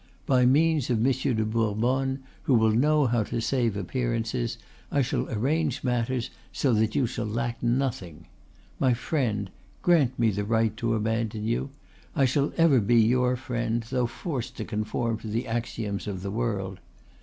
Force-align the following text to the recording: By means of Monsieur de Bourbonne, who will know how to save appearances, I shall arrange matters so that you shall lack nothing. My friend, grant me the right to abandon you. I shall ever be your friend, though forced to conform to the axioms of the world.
By 0.25 0.47
means 0.47 0.89
of 0.89 0.99
Monsieur 0.99 1.35
de 1.35 1.45
Bourbonne, 1.45 2.23
who 2.45 2.55
will 2.55 2.71
know 2.71 3.05
how 3.05 3.21
to 3.25 3.39
save 3.39 3.77
appearances, 3.77 4.57
I 4.91 5.03
shall 5.03 5.29
arrange 5.29 5.83
matters 5.83 6.31
so 6.51 6.73
that 6.73 6.95
you 6.95 7.05
shall 7.05 7.27
lack 7.27 7.61
nothing. 7.61 8.25
My 8.79 8.95
friend, 8.95 9.51
grant 9.83 10.17
me 10.17 10.31
the 10.31 10.43
right 10.43 10.75
to 10.77 10.95
abandon 10.95 11.45
you. 11.45 11.69
I 12.15 12.25
shall 12.25 12.51
ever 12.57 12.79
be 12.79 12.99
your 12.99 13.35
friend, 13.35 13.83
though 13.91 14.07
forced 14.07 14.57
to 14.57 14.65
conform 14.65 15.19
to 15.19 15.27
the 15.27 15.45
axioms 15.45 16.07
of 16.07 16.23
the 16.23 16.31
world. 16.31 16.79